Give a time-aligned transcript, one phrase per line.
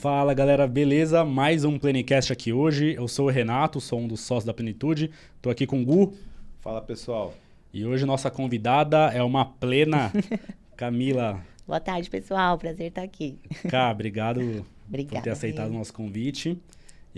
[0.00, 1.24] Fala galera, beleza?
[1.24, 2.94] Mais um Plenicast aqui hoje.
[2.94, 5.10] Eu sou o Renato, sou um dos sócios da Plenitude.
[5.42, 6.14] Tô aqui com o Gu.
[6.60, 7.34] Fala pessoal.
[7.72, 10.12] E hoje nossa convidada é uma plena
[10.76, 11.44] Camila.
[11.66, 12.56] Boa tarde, pessoal.
[12.56, 13.38] Prazer estar aqui.
[13.68, 16.56] Cá, obrigado Obrigada, por ter aceitado o nosso convite.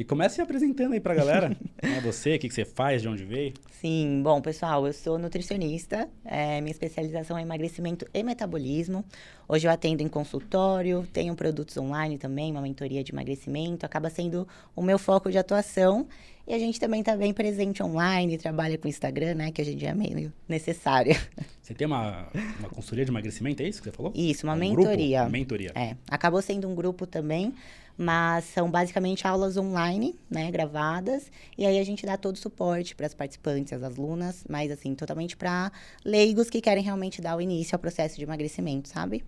[0.01, 1.55] E comece se apresentando aí pra galera.
[1.83, 2.37] É você?
[2.37, 3.03] O que que você faz?
[3.03, 3.53] De onde veio?
[3.81, 6.09] Sim, bom, pessoal, eu sou nutricionista.
[6.25, 9.05] é, minha especialização é emagrecimento e metabolismo.
[9.49, 13.85] Hoje eu atendo em consultório, tenho produtos online também, uma mentoria de emagrecimento.
[13.85, 16.07] Acaba sendo o meu foco de atuação.
[16.47, 19.53] E a gente também está bem presente online, trabalha com Instagram, né?
[19.53, 21.15] Que hoje em dia é meio necessário.
[21.63, 22.27] Você tem uma,
[22.59, 24.13] uma consultoria de emagrecimento, é isso que você falou?
[24.15, 24.81] Isso, uma Um grupo?
[24.89, 25.21] mentoria.
[25.23, 25.71] Uma mentoria.
[25.77, 27.55] É, acabou sendo um grupo também,
[28.01, 32.97] mas são basicamente aulas online, né, gravadas, e aí a gente dá todo o suporte
[32.97, 35.71] para as participantes, as alunas, mas assim, totalmente para
[36.03, 39.23] leigos que querem realmente dar o início ao processo de emagrecimento, sabe?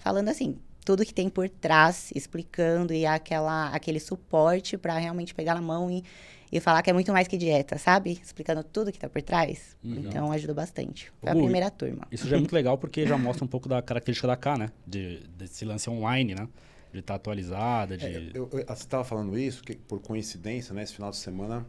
[0.00, 5.54] Falando assim, tudo que tem por trás, explicando e aquela aquele suporte para realmente pegar
[5.54, 6.04] na mão e
[6.52, 8.20] e falar que é muito mais que dieta, sabe?
[8.20, 9.76] Explicando tudo que tá por trás.
[9.84, 10.00] Uhum.
[10.00, 11.12] Então ajuda bastante.
[11.20, 12.08] Foi a primeira turma.
[12.10, 14.72] Isso já é muito legal porque já mostra um pouco da característica da K, né?
[14.84, 16.48] De, desse lance online, né?
[16.92, 18.04] De estar atualizada, de...
[18.06, 21.64] É, eu, eu- você estava falando isso, que por coincidência, né, esse final de semana,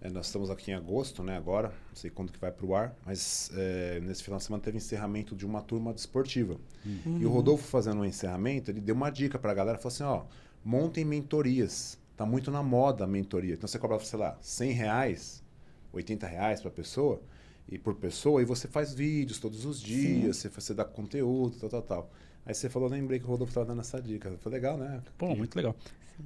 [0.00, 2.74] é, nós estamos aqui em agosto, né, agora, não sei quando que vai para o
[2.74, 6.56] ar, mas é, nesse final de semana teve encerramento de uma turma desportiva.
[7.18, 10.04] E o Rodolfo fazendo o encerramento, ele deu uma dica para a galera, falou assim,
[10.04, 10.24] ó,
[10.64, 13.54] montem mentorias, tá muito na moda a mentoria.
[13.54, 15.42] Então você cobra, sei lá, 100 reais,
[15.92, 17.20] 80 reais para pessoa,
[17.68, 21.68] e por pessoa, e você faz vídeos todos os dias, você, você dá conteúdo, tal,
[21.70, 22.10] tal, tal.
[22.48, 24.32] Aí você falou, lembrei que o Rodolfo estava dando essa dica.
[24.40, 25.02] Foi legal, né?
[25.18, 25.76] Pô, muito legal.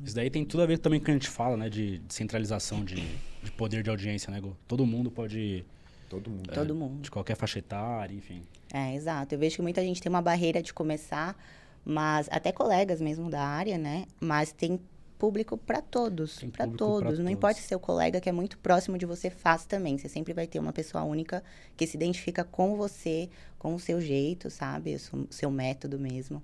[0.05, 1.69] Isso daí tem tudo a ver também com o que a gente fala, né?
[1.69, 2.95] De descentralização de,
[3.43, 4.57] de poder de audiência, né, Gu?
[4.69, 5.65] Todo mundo pode...
[6.09, 6.49] Todo mundo.
[6.49, 7.03] é, Todo mundo.
[7.03, 8.45] De qualquer faixa etária, enfim.
[8.73, 9.35] É, exato.
[9.35, 11.37] Eu vejo que muita gente tem uma barreira de começar,
[11.85, 14.05] mas até colegas mesmo da área, né?
[14.21, 14.79] Mas tem
[15.23, 17.19] público para todos, para público pra todos.
[17.19, 17.31] Não todos.
[17.31, 19.97] importa se seu colega que é muito próximo de você faz também.
[19.97, 21.45] Você sempre vai ter uma pessoa única
[21.77, 24.97] que se identifica com você, com o seu jeito, sabe?
[24.97, 26.43] O seu, método mesmo.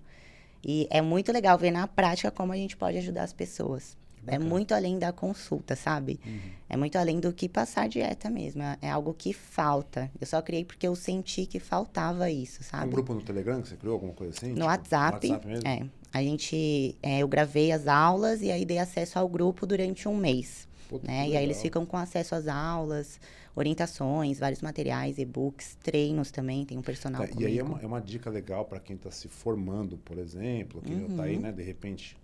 [0.63, 3.97] E é muito legal ver na prática como a gente pode ajudar as pessoas.
[4.29, 6.21] É muito além da consulta, sabe?
[6.69, 8.63] É muito além do que passar dieta mesmo.
[8.63, 10.09] É- É algo que falta.
[10.21, 12.91] Eu só criei porque eu senti que faltava isso, É um sabe?
[12.93, 14.49] grupo no Telegram que você criou, alguma coisa assim?
[14.51, 15.67] No Tipo, WhatsApp, WhatsApp mesmo?
[15.69, 15.87] é.
[16.13, 20.17] A gente, é, eu gravei as aulas e aí dei acesso ao grupo durante um
[20.17, 20.67] mês,
[21.03, 21.29] né?
[21.29, 23.21] E aí eles ficam com acesso às aulas,
[23.55, 27.87] orientações, vários materiais, e-books, treinos também, tem um personal Tá, e aí é uma, é
[27.87, 31.21] uma dica legal para quem está se formando, por exemplo, que já está Uhum.
[31.23, 32.17] aí, né, de repente,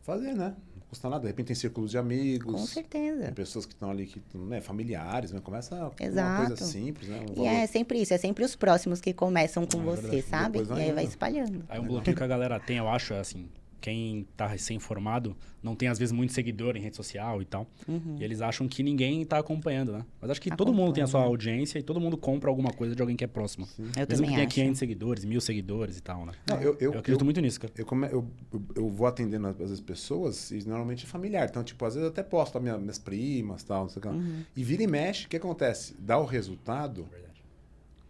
[0.00, 0.54] fazer, né?
[0.88, 1.20] Não custa nada.
[1.20, 2.50] De repente tem círculos de amigos.
[2.50, 3.24] Com certeza.
[3.24, 5.40] Tem pessoas que estão ali, que né, familiares, né?
[5.40, 6.46] Começa com uma Exato.
[6.46, 7.20] coisa simples, né?
[7.20, 10.00] Um E valor- é sempre isso, é sempre os próximos que começam com É você,
[10.02, 10.22] verdade.
[10.22, 10.58] sabe?
[10.60, 11.62] Depois E aí vai espalhando.
[11.68, 13.46] Aí um bloqueio que a galera tem, eu acho, é assim...
[13.80, 17.66] Quem tá recém-formado não tem, às vezes, muito seguidor em rede social e tal.
[17.86, 18.16] Uhum.
[18.18, 20.04] E eles acham que ninguém tá acompanhando, né?
[20.20, 21.32] Mas acho que todo mundo tem a sua Acompanha.
[21.34, 23.68] audiência e todo mundo compra alguma coisa de alguém que é próximo.
[23.78, 24.54] Eu Mesmo também que tenha acho.
[24.54, 26.32] 500 seguidores, mil seguidores e tal, né?
[26.48, 27.72] Não, eu, eu, Eu acredito eu, muito nisso, cara.
[27.76, 31.48] eu, come- eu, eu- eu vou atendendo às vezes pessoas e normalmente é familiar.
[31.48, 34.08] Então, tipo, às vezes eu até posto minha, minhas primas tal, não sei o que.
[34.08, 34.42] Uhum.
[34.56, 35.94] E vira e mexe, o que acontece?
[35.98, 37.06] Dá o resultado,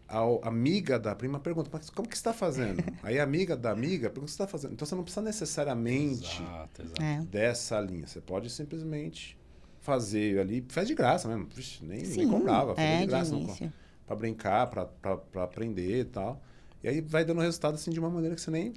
[0.09, 2.83] a amiga da prima pergunta, mas como que você está fazendo?
[3.03, 4.73] Aí a amiga da amiga pergunta o que você está fazendo.
[4.73, 7.03] Então você não precisa necessariamente Exato, exato.
[7.03, 7.21] É.
[7.31, 8.07] dessa linha.
[8.07, 9.39] Você pode simplesmente
[9.81, 11.47] fazer ali, faz de graça mesmo.
[11.55, 13.73] Vixe, nem, nem Sim, comprava, fazia é, de graça.
[14.07, 16.43] Pra brincar, pra aprender e tal.
[16.83, 18.73] E aí vai dando resultado assim de uma maneira que você nem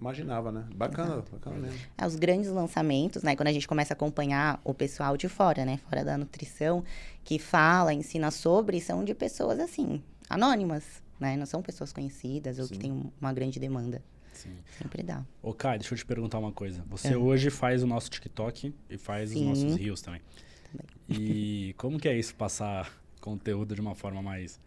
[0.00, 0.64] imaginava, né?
[0.74, 1.78] Bacana, bacana mesmo.
[1.96, 3.34] É, os grandes lançamentos, né?
[3.34, 5.78] Quando a gente começa a acompanhar o pessoal de fora, né?
[5.88, 6.84] Fora da nutrição,
[7.24, 11.36] que fala, ensina sobre, são de pessoas assim, anônimas, né?
[11.36, 12.80] Não são pessoas conhecidas ou que Sim.
[12.80, 14.02] têm uma grande demanda.
[14.32, 14.56] Sim.
[14.78, 15.24] Sempre dá.
[15.42, 16.84] Ô, Kai, deixa eu te perguntar uma coisa.
[16.88, 17.16] Você É.
[17.16, 19.48] hoje faz o nosso TikTok e faz os Sim.
[19.48, 20.20] nossos rios também.
[21.08, 24.60] E como que é isso, passar conteúdo de uma forma mais,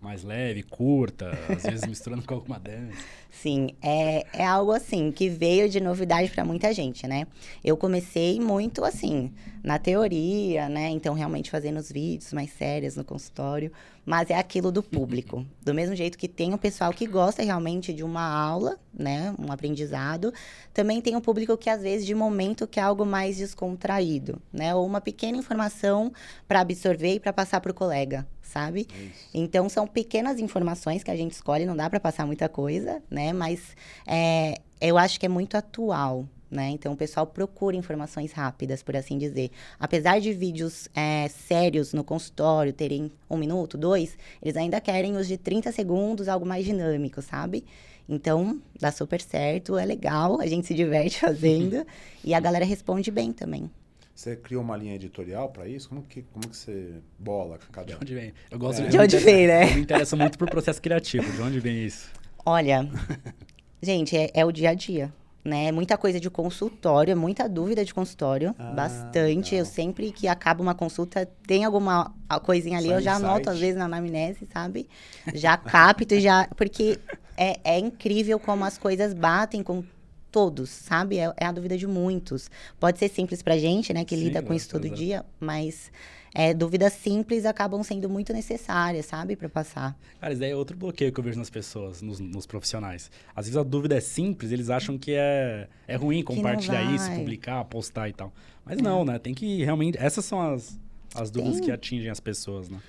[0.00, 2.96] mais leve, curta, às vezes misturando com alguma dança?
[3.30, 7.26] Sim, é, é algo assim que veio de novidade para muita gente, né?
[7.62, 9.32] Eu comecei muito assim,
[9.62, 10.88] na teoria, né?
[10.90, 13.70] Então, realmente fazendo os vídeos mais sérios no consultório,
[14.06, 15.44] mas é aquilo do público.
[15.62, 19.34] Do mesmo jeito que tem o pessoal que gosta realmente de uma aula, né?
[19.38, 20.32] Um aprendizado,
[20.72, 24.74] também tem o público que às vezes de momento quer algo mais descontraído, né?
[24.74, 26.12] Ou uma pequena informação
[26.46, 28.86] para absorver e para passar para o colega, sabe?
[28.92, 29.08] É.
[29.34, 33.32] Então são pequenas informações que a gente escolhe, não dá para passar muita coisa, né?
[33.32, 33.76] Mas
[34.06, 36.70] é, eu acho que é muito atual, né?
[36.70, 39.50] Então o pessoal procura informações rápidas, por assim dizer.
[39.78, 45.26] Apesar de vídeos é, sérios no consultório terem um minuto, dois, eles ainda querem os
[45.26, 47.64] de 30 segundos, algo mais dinâmico, sabe?
[48.08, 51.84] Então, dá super certo, é legal, a gente se diverte fazendo
[52.24, 53.70] e a galera responde bem também.
[54.16, 55.90] Você criou uma linha editorial para isso?
[55.90, 57.86] Como que, como que você bola cada...
[57.86, 58.32] De onde vem?
[58.50, 58.88] Eu gosto é.
[58.88, 59.70] de onde vem, né?
[59.70, 61.30] Eu me interessa muito por processo criativo.
[61.30, 62.10] De onde vem isso?
[62.44, 62.88] Olha,
[63.82, 65.12] gente, é, é o dia a dia
[65.46, 65.70] né?
[65.70, 69.52] Muita coisa de consultório, muita dúvida de consultório, ah, bastante.
[69.52, 69.60] Legal.
[69.60, 72.12] Eu sempre que acaba uma consulta, tem alguma
[72.42, 73.30] coisinha ali, Só eu já insight.
[73.30, 74.88] anoto às vezes na anamnese, sabe?
[75.32, 76.48] Já capto, já.
[76.56, 76.98] Porque
[77.36, 79.84] é, é incrível como as coisas batem com
[80.30, 81.18] todos, sabe?
[81.18, 82.50] É, é, a dúvida de muitos.
[82.78, 85.90] Pode ser simples pra gente, né, que Sim, lida com isso todo dia, mas
[86.34, 89.98] é, dúvidas simples acabam sendo muito necessárias, sabe, para passar.
[90.20, 93.10] Cara, isso daí é outro bloqueio que eu vejo nas pessoas, nos, nos, profissionais.
[93.34, 97.64] Às vezes a dúvida é simples, eles acham que é, é ruim compartilhar isso, publicar,
[97.64, 98.32] postar e tal.
[98.66, 98.82] Mas é.
[98.82, 99.18] não, né?
[99.18, 99.96] Tem que realmente.
[99.96, 100.78] Essas são as,
[101.14, 101.62] as dúvidas Sim.
[101.62, 102.80] que atingem as pessoas, né?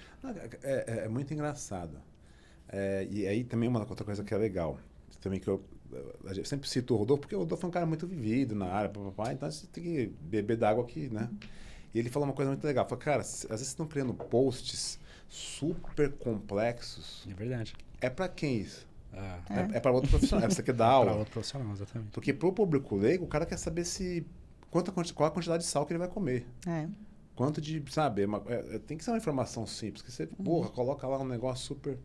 [0.62, 2.02] É, é, é muito engraçado.
[2.68, 4.78] É, e aí também uma outra coisa que é legal,
[5.22, 5.64] também que eu,
[6.36, 8.90] eu sempre cito o Rodolfo, porque o Rodolfo é um cara muito vivido na área,
[8.90, 11.30] papapá, então você tem que beber d'água aqui, né?
[11.94, 12.86] E ele falou uma coisa muito legal.
[12.88, 15.00] Falou, cara, às vezes estão criando posts
[15.30, 17.28] super complexos.
[17.30, 17.76] É verdade.
[18.00, 18.88] É para quem isso?
[19.14, 19.40] Ah.
[19.50, 20.46] É, é para outro profissional.
[20.46, 21.12] É você quer dar aula.
[21.12, 22.12] para outro profissional, exatamente.
[22.12, 24.26] Porque pro público leigo, o cara quer saber se
[24.70, 26.46] quanta, qual a quantidade de sal que ele vai comer.
[26.68, 26.88] É.
[27.36, 30.02] Quanto de, sabe, é uma, é, é, tem que ser uma informação simples.
[30.02, 30.46] Que você, uhum.
[30.46, 31.98] porra, coloca lá um negócio super...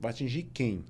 [0.00, 0.84] Vai atingir quem?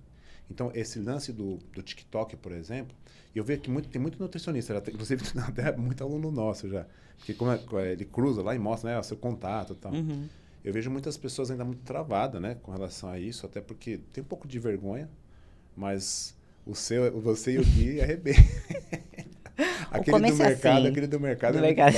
[0.50, 2.94] Então, esse lance do, do TikTok, por exemplo,
[3.34, 6.86] eu vejo que muito, tem muito nutricionista, tem, inclusive até muito aluno nosso já.
[7.16, 9.92] Porque como é, ele cruza lá e mostra né, o seu contato e tal.
[9.92, 10.28] Uhum.
[10.64, 14.22] Eu vejo muitas pessoas ainda muito travadas né, com relação a isso, até porque tem
[14.22, 15.08] um pouco de vergonha,
[15.76, 18.44] mas o seu, você e o Gui arrebentam.
[19.90, 21.96] aquele do mercado, assim, aquele do mercado do é mercado.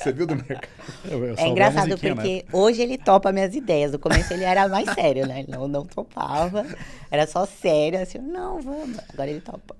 [0.00, 0.68] Você viu do mercado?
[1.04, 1.96] Eu, eu é engraçado né?
[1.96, 3.92] porque hoje ele topa minhas ideias.
[3.92, 5.40] No começo ele era mais sério, né?
[5.40, 6.64] Ele não, não topava.
[7.10, 8.98] Era só sério, assim, não, vamos.
[9.12, 9.76] Agora ele topa.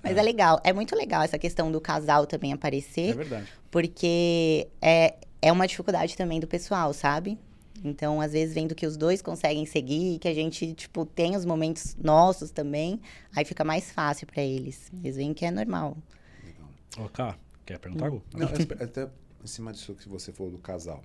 [0.00, 0.20] Mas é.
[0.20, 3.10] é legal, é muito legal essa questão do casal também aparecer.
[3.10, 3.52] É verdade.
[3.70, 7.36] Porque é, é uma dificuldade também do pessoal, sabe?
[7.82, 11.44] Então, às vezes, vendo que os dois conseguem seguir, que a gente, tipo, tem os
[11.44, 13.00] momentos nossos também,
[13.34, 14.90] aí fica mais fácil para eles.
[15.02, 15.96] Eles veem que é normal.
[16.42, 17.06] Legal.
[17.06, 17.36] Ô, Cá,
[17.66, 18.22] quer perguntar algo?
[18.32, 19.08] Não, até
[19.44, 21.02] em cima disso que você falou do casal.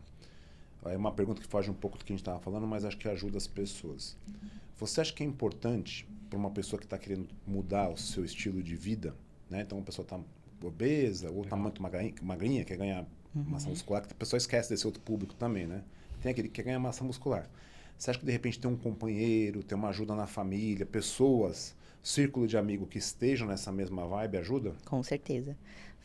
[0.85, 2.97] É uma pergunta que foge um pouco do que a gente estava falando, mas acho
[2.97, 4.15] que ajuda as pessoas.
[4.77, 8.63] Você acha que é importante para uma pessoa que está querendo mudar o seu estilo
[8.63, 9.13] de vida,
[9.49, 9.61] né?
[9.61, 10.19] Então, a pessoa está
[10.63, 13.05] obesa ou está muito magrinha, magrinha, quer ganhar
[13.35, 13.43] uhum.
[13.43, 15.83] massa muscular, que a pessoa esquece desse outro público também, né?
[16.21, 17.49] Tem aquele que quer ganhar massa muscular.
[17.97, 22.47] Você acha que de repente ter um companheiro, ter uma ajuda na família, pessoas, círculo
[22.47, 24.73] de amigo que estejam nessa mesma vibe ajuda?
[24.85, 25.57] Com certeza.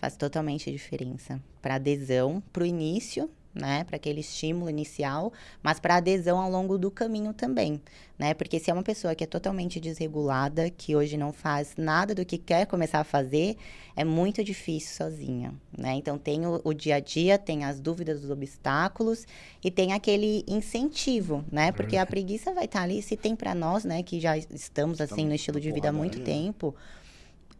[0.04, 1.40] Faz totalmente diferença.
[1.62, 6.76] Para adesão, para o início, né, para aquele estímulo inicial, mas para adesão ao longo
[6.76, 7.80] do caminho também,
[8.18, 8.34] né?
[8.34, 12.22] Porque se é uma pessoa que é totalmente desregulada, que hoje não faz nada do
[12.22, 13.56] que quer começar a fazer,
[13.96, 15.94] é muito difícil sozinha, né?
[15.94, 19.26] Então tem o, o dia a dia, tem as dúvidas, os obstáculos
[19.64, 21.72] e tem aquele incentivo, né?
[21.72, 25.00] Porque a preguiça vai estar tá ali, se tem para nós, né, que já estamos
[25.00, 26.74] assim no estilo de vida há muito tempo,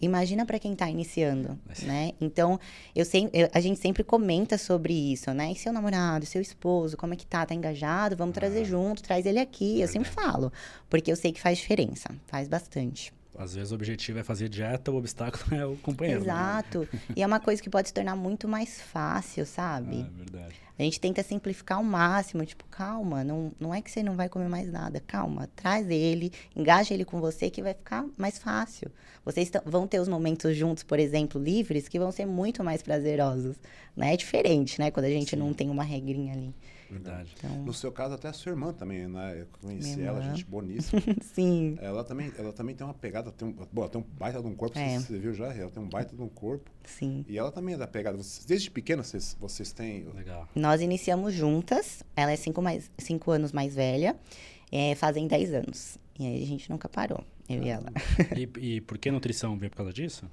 [0.01, 2.13] Imagina para quem está iniciando, né?
[2.21, 2.61] Então,
[2.95, 5.53] eu sempre, eu, a gente sempre comenta sobre isso, né?
[5.53, 7.47] E seu namorado, seu esposo, como é que tá?
[7.47, 8.17] Tá engajado?
[8.17, 9.81] Vamos ah, trazer junto, traz ele aqui.
[9.81, 10.53] Eu sempre falo,
[10.91, 13.13] porque eu sei que faz diferença, faz bastante.
[13.37, 16.21] Às vezes o objetivo é fazer dieta, o obstáculo é o companheiro.
[16.21, 16.27] Né?
[16.27, 16.89] Exato.
[16.93, 17.01] Né?
[17.17, 20.03] e é uma coisa que pode se tornar muito mais fácil, sabe?
[20.03, 20.65] Ah, é verdade.
[20.77, 24.29] A gente tenta simplificar ao máximo, tipo, calma, não, não é que você não vai
[24.29, 28.91] comer mais nada, calma, traz ele, engaja ele com você que vai ficar mais fácil.
[29.25, 33.57] Vocês vão ter os momentos juntos, por exemplo, livres, que vão ser muito mais prazerosos,
[33.97, 34.15] né?
[34.15, 34.91] É diferente, né?
[34.91, 35.37] Quando a gente Sim.
[35.37, 36.53] não tem uma regrinha ali.
[36.91, 37.35] Verdade.
[37.37, 37.65] Então...
[37.65, 39.41] No seu caso, até a sua irmã também, né?
[39.41, 41.01] Eu conheci ela, gente boníssima.
[41.23, 41.77] Sim.
[41.81, 44.55] Ela também, ela também tem uma pegada, tem um, bom, tem um baita de um
[44.55, 44.99] corpo, é.
[44.99, 45.53] você viu já?
[45.53, 46.71] Ela tem um baita de um corpo.
[46.85, 47.25] Sim.
[47.29, 48.17] E ela também é da pegada.
[48.17, 50.05] Vocês, desde pequena, vocês, vocês têm...
[50.15, 50.49] Legal.
[50.55, 52.03] Nós iniciamos juntas.
[52.15, 54.17] Ela é cinco, mais, cinco anos mais velha.
[54.71, 55.99] É, fazem dez anos.
[56.19, 57.65] E aí a gente nunca parou, eu ah.
[57.65, 57.93] e ela.
[58.37, 59.57] E, e por que nutrição?
[59.59, 60.31] Veio por causa disso?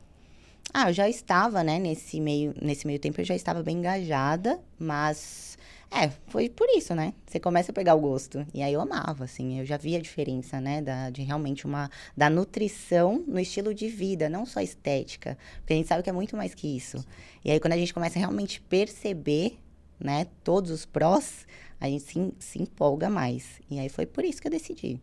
[0.74, 4.60] Ah, eu já estava, né, nesse meio, nesse meio tempo eu já estava bem engajada,
[4.80, 5.58] mas
[5.92, 7.14] é, foi por isso, né?
[7.28, 8.48] Você começa a pegar o gosto.
[8.54, 11.92] E aí eu amava, assim, eu já via a diferença, né, da, de realmente uma,
[12.16, 15.38] da nutrição no estilo de vida, não só estética.
[15.58, 17.06] Porque a gente sabe que é muito mais que isso.
[17.44, 19.60] E aí quando a gente começa a realmente perceber,
[20.00, 21.46] né, todos os prós,
[21.82, 23.60] a gente se, se empolga mais.
[23.70, 24.98] E aí foi por isso que eu decidi.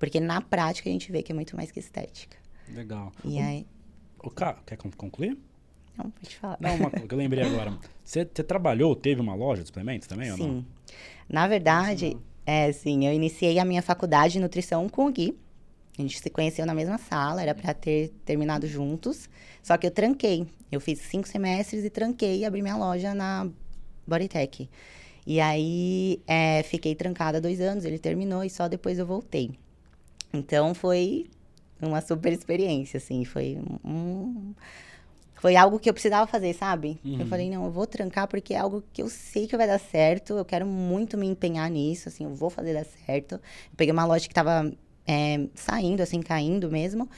[0.00, 2.36] Porque na prática a gente vê que é muito mais que estética.
[2.68, 3.12] Legal.
[3.24, 3.66] E aí...
[4.22, 5.36] O, quer concluir?
[5.96, 6.58] Não, pode falar.
[6.60, 7.78] Não, uma coisa que eu lembrei agora.
[8.04, 10.42] Você, você trabalhou, teve uma loja de suplementos também sim.
[10.42, 10.66] ou não?
[11.28, 15.36] Na verdade, é, sim, eu iniciei a minha faculdade de nutrição com o Gui.
[15.98, 19.28] A gente se conheceu na mesma sala, era para ter terminado juntos.
[19.62, 20.46] Só que eu tranquei.
[20.70, 23.48] Eu fiz cinco semestres e tranquei e abri minha loja na
[24.06, 24.68] Bodytech.
[25.26, 29.52] E aí, é, fiquei trancada dois anos, ele terminou e só depois eu voltei.
[30.32, 31.26] Então, foi
[31.88, 33.24] uma super experiência, assim.
[33.24, 34.54] Foi um...
[35.34, 37.00] Foi algo que eu precisava fazer, sabe?
[37.04, 37.18] Uhum.
[37.20, 39.80] Eu falei, não, eu vou trancar porque é algo que eu sei que vai dar
[39.80, 40.34] certo.
[40.34, 43.34] Eu quero muito me empenhar nisso, assim, eu vou fazer dar certo.
[43.34, 43.40] Eu
[43.76, 44.72] peguei uma loja que tava
[45.04, 47.10] é, saindo, assim, caindo mesmo.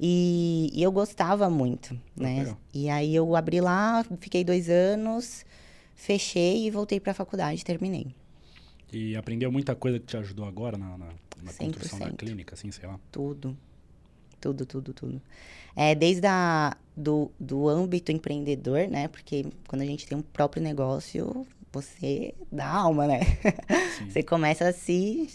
[0.00, 2.56] E, e eu gostava muito, né?
[2.72, 5.44] E aí eu abri lá, fiquei dois anos
[5.96, 8.14] fechei e voltei para a faculdade, terminei.
[8.92, 11.06] E aprendeu muita coisa que te ajudou agora na, na,
[11.42, 13.00] na construção da clínica, assim, sei lá?
[13.10, 13.56] Tudo.
[14.40, 15.20] Tudo, tudo, tudo.
[15.74, 19.08] É, desde a, do, do âmbito empreendedor, né?
[19.08, 23.20] Porque quando a gente tem um próprio negócio, você dá alma, né?
[24.08, 25.28] você começa a se...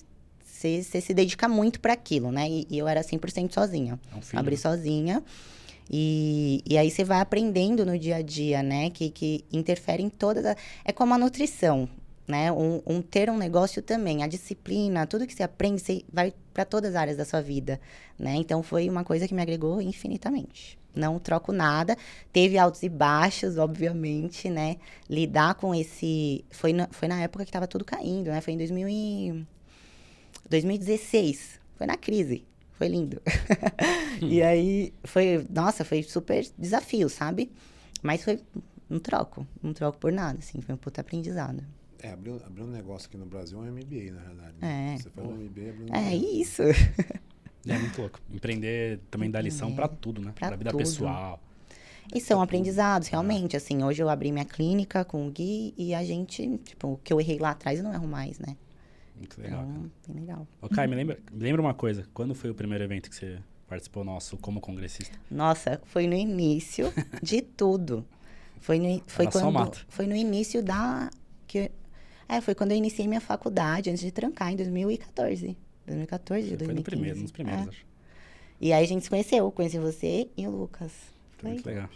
[0.43, 2.47] Você, você se dedica muito para aquilo, né?
[2.47, 3.99] E, e, eu era 100% sozinha.
[4.11, 4.61] É um filho, Abri né?
[4.61, 5.23] sozinha.
[5.89, 8.89] E, e aí você vai aprendendo no dia a dia, né?
[8.91, 10.45] Que, que interfere em todas.
[10.45, 10.55] A...
[10.85, 11.89] É como a nutrição,
[12.27, 12.51] né?
[12.51, 16.65] Um, um, ter um negócio também, a disciplina, tudo que você aprende, você vai para
[16.65, 17.79] todas as áreas da sua vida,
[18.17, 18.35] né?
[18.35, 20.79] Então foi uma coisa que me agregou infinitamente.
[20.93, 21.97] Não troco nada.
[22.33, 24.77] Teve altos e baixos, obviamente, né?
[25.09, 26.43] Lidar com esse.
[26.51, 28.41] Foi na, foi na época que estava tudo caindo, né?
[28.41, 29.47] Foi em 2000 e...
[30.49, 31.59] 2016.
[31.75, 32.45] Foi na crise.
[32.73, 33.21] Foi lindo.
[34.21, 37.51] e aí foi, nossa, foi super desafio, sabe?
[38.01, 38.39] Mas foi
[38.89, 41.63] um troco, um troco por nada, assim, foi um puta aprendizado.
[42.03, 44.53] É, abrir, abrir um negócio aqui no Brasil é um MBA, na verdade.
[44.59, 44.95] Né?
[44.95, 44.97] É.
[44.97, 46.63] Você faz um MBA, abrir um É isso.
[47.67, 48.19] É muito louco.
[48.33, 50.33] Empreender também dá lição é, para tudo, né?
[50.33, 50.79] Pra, pra vida tudo.
[50.79, 51.39] pessoal.
[52.13, 53.55] E são aprendizados, realmente.
[53.55, 57.13] Assim, hoje eu abri minha clínica com o Gui e a gente, tipo, o que
[57.13, 58.57] eu errei lá atrás eu não erro mais, né?
[59.15, 59.63] Muito legal.
[59.63, 60.47] Então, bem legal.
[60.61, 62.05] Ô, Kai, me lembra, me lembra uma coisa.
[62.13, 65.17] Quando foi o primeiro evento que você participou nosso como congressista?
[65.29, 66.91] Nossa, foi no início
[67.21, 68.05] de tudo.
[68.59, 71.09] Foi no, foi quando, foi no início da...
[71.47, 71.71] Que,
[72.31, 75.57] é, foi quando eu iniciei minha faculdade, antes de trancar, em 2014.
[75.85, 76.65] 2014, foi 2015.
[76.65, 77.69] Foi no primeiro, nos primeiros, é.
[77.69, 77.85] acho.
[78.61, 79.51] E aí a gente se conheceu.
[79.51, 80.91] Conheci você e o Lucas.
[81.37, 81.89] Foi muito legal.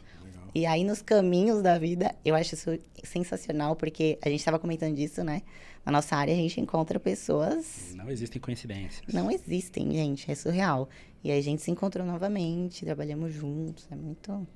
[0.54, 4.96] E aí, nos caminhos da vida, eu acho isso sensacional, porque a gente estava comentando
[4.96, 5.42] disso, né?
[5.86, 7.94] Na nossa área, a gente encontra pessoas.
[7.94, 9.13] Não existem coincidências.
[9.13, 10.32] Não existem, gente.
[10.32, 10.89] É surreal.
[11.24, 13.86] E aí, a gente se encontrou novamente, trabalhamos juntos.
[13.92, 14.48] É muito.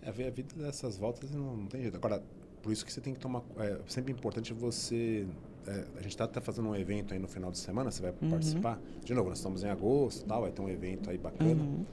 [0.00, 1.96] É, a vida dessas voltas não, não tem jeito.
[1.96, 2.22] Agora,
[2.66, 3.44] por isso que você tem que tomar.
[3.58, 5.24] É sempre importante você.
[5.68, 8.10] É, a gente está tá fazendo um evento aí no final de semana, você vai
[8.10, 8.28] uhum.
[8.28, 8.80] participar.
[9.04, 11.62] De novo, nós estamos em agosto tal, vai ter um evento aí bacana.
[11.62, 11.86] Uhum.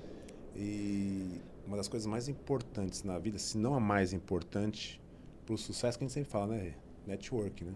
[0.56, 5.00] E uma das coisas mais importantes na vida, se não a mais importante,
[5.46, 6.74] para o sucesso que a gente sempre fala, né?
[7.06, 7.74] Network, né?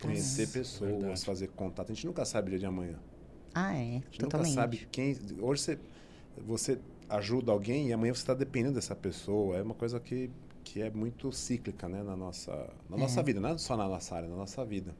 [0.00, 1.24] Conhecer Nossa, pessoas, verdade.
[1.26, 1.92] fazer contato.
[1.92, 2.98] A gente nunca sabe o dia de amanhã.
[3.54, 3.76] Ah, é?
[3.76, 4.48] A gente Totalmente.
[4.48, 5.14] nunca sabe quem.
[5.38, 5.78] Hoje você,
[6.46, 6.78] você
[7.10, 9.58] ajuda alguém e amanhã você está dependendo dessa pessoa.
[9.58, 10.30] É uma coisa que,
[10.68, 12.02] que é muito cíclica, né?
[12.02, 12.52] Na nossa,
[12.90, 13.00] na é.
[13.00, 14.94] nossa vida, não é só na nossa área, na nossa vida.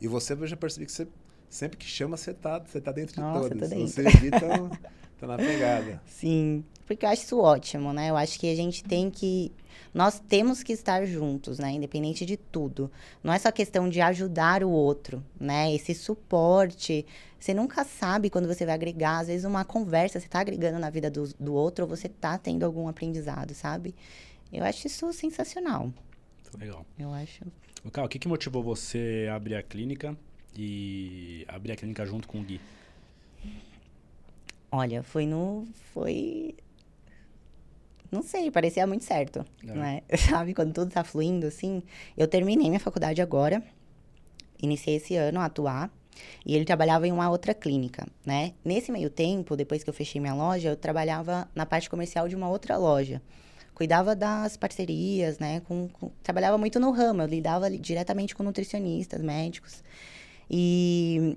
[0.00, 1.08] E você, eu já percebi que você,
[1.48, 3.70] sempre que chama, você está você tá dentro nossa, de todas.
[3.70, 3.88] Dentro.
[3.88, 4.38] Você evita.
[5.18, 6.00] Tá na pegada.
[6.06, 8.08] Sim, porque eu acho isso ótimo, né?
[8.08, 9.50] Eu acho que a gente tem que.
[9.92, 11.72] Nós temos que estar juntos, né?
[11.72, 12.90] Independente de tudo.
[13.22, 15.74] Não é só questão de ajudar o outro, né?
[15.74, 17.04] Esse suporte.
[17.38, 19.18] Você nunca sabe quando você vai agregar.
[19.18, 22.38] Às vezes, uma conversa, você está agregando na vida do, do outro ou você está
[22.38, 23.96] tendo algum aprendizado, sabe?
[24.52, 25.92] Eu acho isso sensacional.
[26.56, 26.86] Legal.
[26.96, 27.44] Eu acho.
[27.92, 30.16] Carl, o que, que motivou você a abrir a clínica
[30.56, 32.60] e abrir a clínica junto com o Gui?
[34.70, 35.66] Olha, foi no.
[35.92, 36.54] Foi.
[38.10, 39.44] Não sei, parecia muito certo.
[39.66, 39.72] É.
[39.72, 40.02] Né?
[40.16, 41.82] Sabe, quando tudo tá fluindo assim.
[42.16, 43.62] Eu terminei minha faculdade agora.
[44.60, 45.90] Iniciei esse ano a atuar.
[46.44, 48.52] E ele trabalhava em uma outra clínica, né?
[48.64, 52.34] Nesse meio tempo, depois que eu fechei minha loja, eu trabalhava na parte comercial de
[52.34, 53.22] uma outra loja.
[53.72, 55.60] Cuidava das parcerias, né?
[55.60, 59.84] Com, com, trabalhava muito no ramo, eu lidava diretamente com nutricionistas, médicos.
[60.50, 61.36] E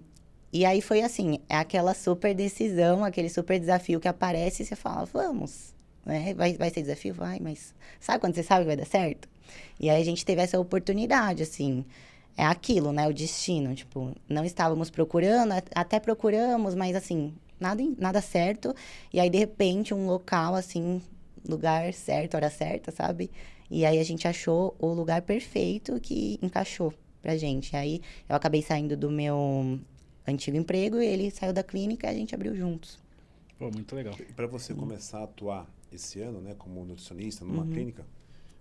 [0.53, 4.75] e aí foi assim, é aquela super decisão, aquele super desafio que aparece e você
[4.75, 5.73] fala, vamos,
[6.05, 6.33] né?
[6.33, 7.13] Vai, vai ser desafio?
[7.13, 9.29] Vai, mas sabe quando você sabe que vai dar certo?
[9.79, 11.85] E aí a gente teve essa oportunidade, assim,
[12.35, 13.07] é aquilo, né?
[13.07, 18.75] O destino, tipo, não estávamos procurando, até procuramos, mas assim, nada, nada certo.
[19.13, 21.01] E aí, de repente, um local, assim,
[21.47, 23.31] lugar certo, hora certa, sabe?
[23.69, 27.73] E aí a gente achou o lugar perfeito que encaixou pra gente.
[27.73, 29.79] E aí eu acabei saindo do meu
[30.27, 32.99] antigo emprego, ele saiu da clínica e a gente abriu juntos.
[33.57, 34.15] Pô, muito legal.
[34.19, 37.69] E para você começar a atuar esse ano, né, como nutricionista numa uhum.
[37.69, 38.05] clínica,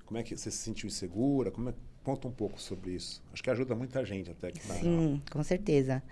[0.05, 1.51] como é que você se sentiu insegura?
[1.51, 3.23] Como é, conta um pouco sobre isso.
[3.33, 4.75] Acho que ajuda muita gente até que tá...
[4.75, 6.03] Sim, com certeza.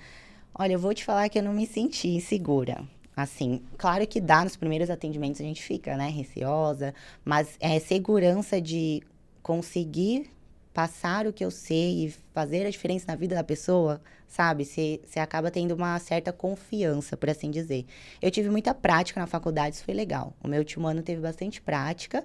[0.54, 2.82] Olha, eu vou te falar que eu não me senti insegura.
[3.14, 8.60] Assim, claro que dá nos primeiros atendimentos a gente fica, né, receosa, mas é segurança
[8.60, 9.02] de
[9.42, 10.30] conseguir
[10.72, 14.64] passar o que eu sei e fazer a diferença na vida da pessoa, sabe?
[14.64, 17.84] Você acaba tendo uma certa confiança, por assim dizer.
[18.22, 20.34] Eu tive muita prática na faculdade, isso foi legal.
[20.42, 22.24] O meu último ano teve bastante prática,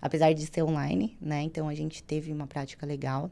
[0.00, 1.42] apesar de ser online, né?
[1.42, 3.30] Então a gente teve uma prática legal.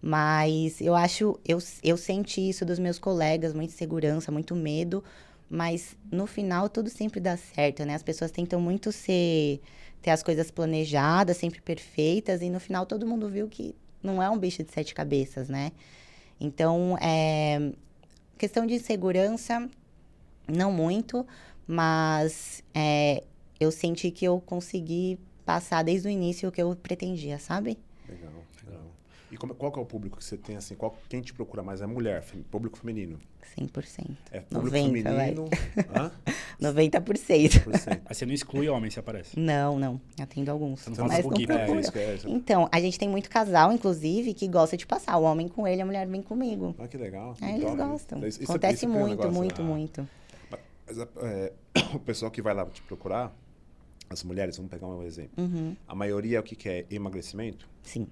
[0.00, 5.02] Mas eu acho, eu, eu senti isso dos meus colegas, muita segurança, muito medo,
[5.48, 7.94] mas no final tudo sempre dá certo, né?
[7.94, 9.60] As pessoas tentam muito ser
[10.06, 14.30] ter as coisas planejadas, sempre perfeitas, e no final todo mundo viu que não é
[14.30, 15.72] um bicho de sete cabeças, né?
[16.40, 17.72] Então, é,
[18.38, 19.68] questão de segurança,
[20.46, 21.26] não muito,
[21.66, 23.24] mas é,
[23.58, 27.76] eu senti que eu consegui passar desde o início o que eu pretendia, sabe?
[28.08, 28.30] Legal.
[29.36, 31.62] E como, qual que é o público que você tem, assim, qual, quem te procura
[31.62, 31.82] mais?
[31.82, 33.18] É mulher, público feminino?
[33.58, 34.16] 100%.
[34.32, 35.44] É público 90, feminino...
[35.94, 36.10] Hã?
[36.58, 37.02] 90%.
[37.02, 38.00] 90%.
[38.08, 39.38] Mas você não exclui homem, você aparece?
[39.38, 40.00] Não, não.
[40.18, 40.80] Atendo alguns.
[40.80, 42.26] Você não fala um pouquinho, é, isso que é, isso.
[42.30, 45.18] Então, a gente tem muito casal, inclusive, que gosta de passar.
[45.18, 46.74] O homem com ele, a mulher vem comigo.
[46.78, 47.36] Ah, que legal.
[47.42, 48.26] É, eles gostam.
[48.26, 50.08] Isso, Acontece isso muito, é um muito, muito.
[50.86, 51.52] Mas, é,
[51.92, 53.36] o pessoal que vai lá te procurar,
[54.08, 55.32] as mulheres, vamos pegar um exemplo.
[55.36, 55.76] Uhum.
[55.86, 56.86] A maioria, o que, que é?
[56.90, 57.68] Emagrecimento?
[57.82, 58.08] Sim.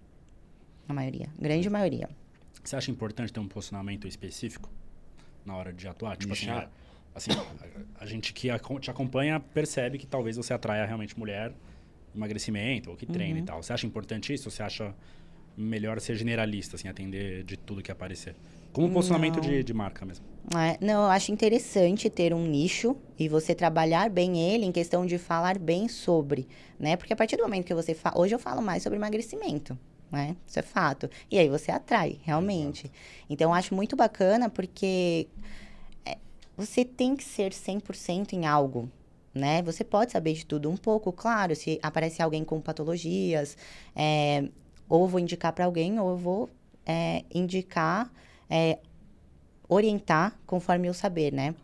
[0.88, 1.28] A maioria.
[1.38, 2.08] Grande maioria.
[2.62, 4.70] Você acha importante ter um posicionamento específico
[5.44, 6.16] na hora de atuar?
[6.16, 6.68] Tipo assim, a,
[7.14, 11.52] assim a, a, gente que a, te acompanha percebe que talvez você atraia realmente mulher,
[12.14, 13.44] emagrecimento, ou que treine uhum.
[13.44, 13.62] e tal.
[13.62, 14.48] Você acha importante isso?
[14.48, 14.94] Ou você acha
[15.56, 18.34] melhor ser generalista, assim, atender de tudo que aparecer?
[18.72, 20.24] Como posicionamento de, de, marca mesmo.
[20.56, 25.06] É, não, eu acho interessante ter um nicho e você trabalhar bem ele em questão
[25.06, 26.48] de falar bem sobre,
[26.78, 26.96] né?
[26.96, 28.18] Porque a partir do momento que você fala...
[28.18, 29.78] Hoje eu falo mais sobre emagrecimento,
[30.14, 30.36] né?
[30.46, 31.10] Isso é fato.
[31.30, 32.90] E aí você atrai, realmente.
[33.28, 35.28] Então, eu acho muito bacana porque
[36.06, 36.16] é,
[36.56, 38.88] você tem que ser 100% em algo,
[39.34, 39.60] né?
[39.62, 41.54] Você pode saber de tudo um pouco, claro.
[41.54, 43.56] Se aparece alguém com patologias,
[43.94, 44.48] é,
[44.88, 46.50] ou eu vou indicar para alguém, ou eu vou
[46.86, 48.10] é, indicar
[48.48, 48.78] é,
[49.68, 51.54] orientar conforme eu saber, né?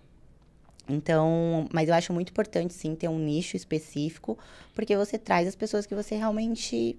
[0.88, 4.36] Então, mas eu acho muito importante, sim, ter um nicho específico,
[4.74, 6.98] porque você traz as pessoas que você realmente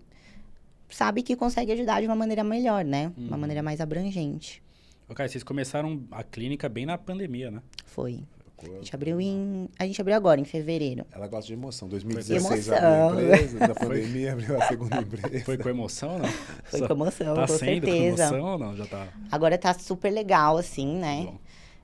[0.91, 3.11] sabe que consegue ajudar de uma maneira melhor, né?
[3.17, 3.41] Uma uhum.
[3.41, 4.61] maneira mais abrangente.
[5.09, 7.61] Ok, vocês começaram a clínica bem na pandemia, né?
[7.85, 8.23] Foi.
[8.63, 9.67] A gente abriu em.
[9.77, 11.05] A gente abriu agora, em fevereiro.
[11.11, 11.87] Ela gosta de emoção.
[11.87, 13.09] 2016 emoção.
[13.09, 15.45] abriu a empresa, da pandemia abriu a segunda empresa.
[15.45, 16.29] Foi com emoção, não?
[16.63, 18.29] Foi Só com emoção, tá com sendo certeza.
[18.29, 18.77] Com emoção ou não?
[18.77, 19.07] Já tá.
[19.31, 21.33] Agora tá super legal, assim, né?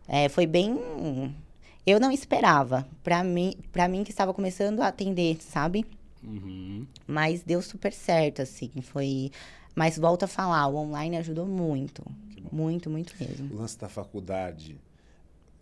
[0.07, 0.79] É, foi bem.
[1.85, 2.87] Eu não esperava.
[3.03, 5.85] Pra mim, pra mim que estava começando a atender, sabe?
[6.23, 6.85] Uhum.
[7.05, 8.71] Mas deu super certo, assim.
[8.81, 9.31] Foi.
[9.75, 12.03] Mas volta a falar, o online ajudou muito.
[12.51, 13.53] Muito, muito mesmo.
[13.53, 14.79] O lance da faculdade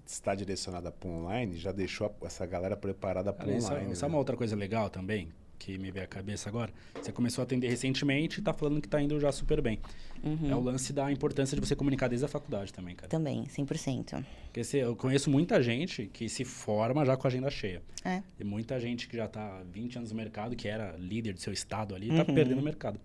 [0.06, 3.62] está direcionada para online, já deixou essa galera preparada para online.
[3.62, 3.96] Sabe, né?
[3.96, 5.30] sabe uma outra coisa legal também?
[5.58, 6.72] Que me veio à cabeça agora?
[7.02, 9.80] Você começou a atender recentemente e está falando que está indo já super bem.
[10.24, 10.52] Uhum.
[10.52, 13.08] É o lance da importância de você comunicar desde a faculdade também, cara.
[13.08, 14.24] Também, 100%.
[14.46, 17.82] Porque você, eu conheço muita gente que se forma já com a agenda cheia.
[18.04, 18.22] É.
[18.40, 21.54] E muita gente que já está 20 anos no mercado, que era líder do seu
[21.54, 22.36] estado ali, está uhum.
[22.36, 23.00] perdendo o mercado.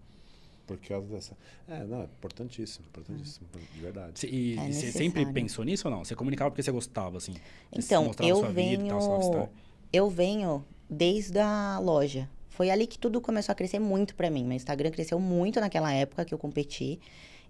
[0.66, 1.36] Por causa dessa.
[1.68, 4.24] É, não, é importantíssimo, importantíssimo, de verdade.
[4.26, 6.04] E, é você sempre pensou nisso ou não?
[6.04, 7.34] Você comunicava porque você gostava, assim?
[7.72, 8.86] Então, eu venho.
[8.86, 9.52] Tal,
[9.92, 12.28] eu venho desde a loja.
[12.60, 14.44] Foi ali que tudo começou a crescer muito para mim.
[14.44, 17.00] Meu Instagram cresceu muito naquela época que eu competi.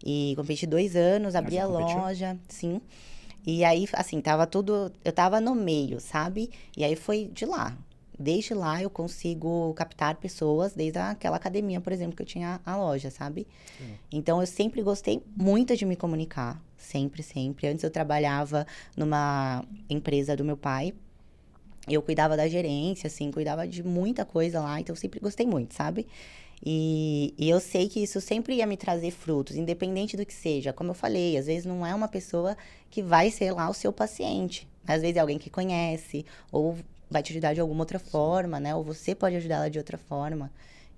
[0.07, 2.81] E competi dois anos, abri a loja, sim.
[3.45, 4.93] E aí, assim, tava tudo.
[5.05, 6.49] Eu tava no meio, sabe?
[6.77, 7.77] E aí foi de lá
[8.17, 12.77] desde lá eu consigo captar pessoas, desde aquela academia, por exemplo, que eu tinha a
[12.77, 13.49] loja, sabe?
[13.79, 13.95] Sim.
[14.13, 17.67] Então eu sempre gostei muito de me comunicar, sempre, sempre.
[17.67, 20.93] Antes eu trabalhava numa empresa do meu pai.
[21.89, 25.75] Eu cuidava da gerência, assim, cuidava de muita coisa lá, então eu sempre gostei muito,
[25.75, 26.07] sabe?
[26.65, 30.73] E, e, eu sei que isso sempre ia me trazer frutos, independente do que seja.
[30.73, 32.57] Como eu falei, às vezes não é uma pessoa
[32.91, 34.69] que vai ser lá o seu paciente.
[34.87, 36.77] Às vezes é alguém que conhece, ou
[37.11, 38.75] vai te ajudar de alguma outra forma, né?
[38.75, 40.51] Ou você pode ajudar ela de outra forma.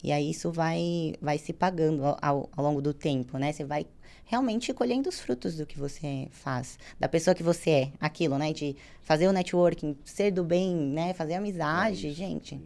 [0.03, 3.53] E aí isso vai, vai se pagando ao, ao longo do tempo, né?
[3.53, 3.87] Você vai
[4.25, 8.53] realmente colhendo os frutos do que você faz, da pessoa que você é, aquilo, né?
[8.53, 11.13] De fazer o networking, ser do bem, né?
[11.13, 12.55] Fazer amizade, é isso, gente.
[12.55, 12.63] Isso,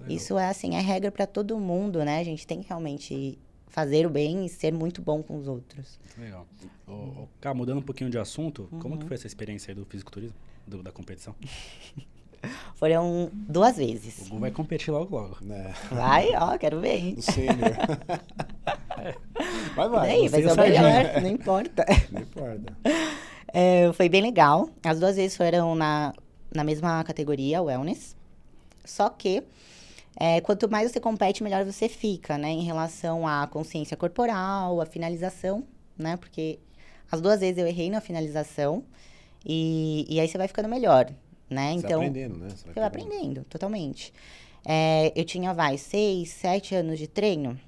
[0.00, 0.10] isso.
[0.10, 2.18] isso, é assim, é regra para todo mundo, né?
[2.18, 5.98] A gente tem que realmente fazer o bem e ser muito bom com os outros.
[6.18, 6.46] Legal.
[6.86, 8.80] Ô, Cá, mudando um pouquinho de assunto, uhum.
[8.80, 11.34] como que foi essa experiência aí do fisiculturismo, do, da competição?
[12.74, 14.26] Foram duas vezes.
[14.26, 15.38] O Gu vai competir logo, logo.
[15.48, 15.72] É.
[15.94, 17.14] Vai, ó, quero ver?
[17.14, 17.54] Do sênior.
[19.74, 20.08] vai, vai.
[20.08, 21.84] Daí, vai ser o melhor, não importa.
[22.10, 22.76] Não importa.
[23.52, 24.68] É, foi bem legal.
[24.82, 26.12] As duas vezes foram na,
[26.54, 28.16] na mesma categoria, wellness.
[28.84, 29.42] Só que
[30.16, 32.50] é, quanto mais você compete, melhor você fica, né?
[32.50, 35.64] Em relação à consciência corporal, à finalização,
[35.96, 36.16] né?
[36.16, 36.58] Porque
[37.10, 38.84] as duas vezes eu errei na finalização
[39.44, 41.10] e, e aí você vai ficando melhor,
[41.48, 41.72] né?
[41.72, 42.48] Você então, vai aprendendo, né?
[42.50, 44.12] Você vai aprendendo, totalmente.
[44.64, 47.58] É, eu tinha, vai, seis, sete anos de treino.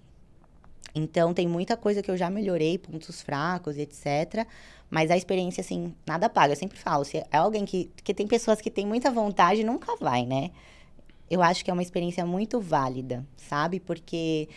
[0.94, 4.46] Então, tem muita coisa que eu já melhorei, pontos fracos, etc.
[4.90, 6.52] Mas a experiência, assim, nada paga.
[6.52, 7.90] Eu sempre falo, se é alguém que...
[7.96, 10.50] Porque tem pessoas que têm muita vontade nunca vai, né?
[11.28, 13.80] Eu acho que é uma experiência muito válida, sabe?
[13.80, 14.48] Porque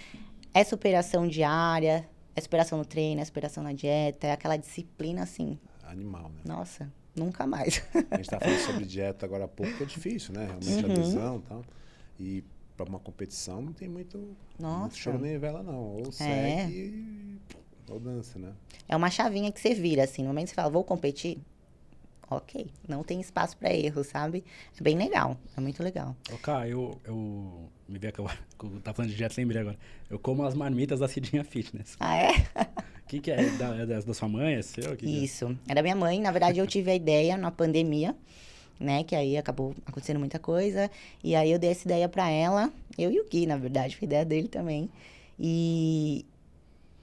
[0.54, 5.58] é superação diária, é superação no treino, é superação na dieta, é aquela disciplina, assim...
[5.88, 6.41] Animal, né?
[6.45, 7.82] Nossa, nunca mais.
[8.12, 10.45] A gente tá falando sobre dieta agora há pouco, que é difícil, né?
[10.45, 10.91] Realmente Uhum.
[10.91, 11.65] adesão e tal.
[12.19, 12.43] E
[12.78, 14.96] para uma competição não tem muito, muito Nossa.
[14.96, 15.96] choro nem vela, não.
[15.96, 16.12] Ou É.
[16.12, 17.38] segue e-
[17.90, 18.54] ou dança, né?
[18.88, 20.22] É uma chavinha que você vira, assim.
[20.22, 21.40] No momento que você fala, vou competir,
[22.30, 22.68] ok.
[22.88, 24.44] Não tem espaço pra erro, sabe?
[24.80, 25.38] É bem legal.
[25.56, 26.16] É muito legal.
[26.44, 28.26] Cá, eu, eu me vi que eu,
[28.84, 29.78] tava falando de dieta, lembrei agora.
[30.10, 31.96] Eu como as marmitas da Cidinha Fitness.
[32.00, 32.32] Ah, é?
[32.32, 33.50] O que, que é?
[33.58, 34.56] Da, é da, da sua mãe?
[34.56, 34.96] É seu?
[34.96, 35.10] Que que é?
[35.24, 35.58] Isso.
[35.68, 36.20] Era minha mãe.
[36.22, 38.16] Na verdade, eu tive a ideia na pandemia,
[38.80, 39.04] né?
[39.04, 40.90] Que aí acabou acontecendo muita coisa.
[41.24, 42.72] E aí eu dei essa ideia pra ela.
[42.98, 43.96] Eu e o Gui, na verdade.
[43.98, 44.90] Foi ideia dele também.
[45.40, 46.26] E...